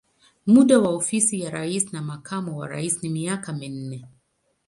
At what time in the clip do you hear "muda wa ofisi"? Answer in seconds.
0.45-1.39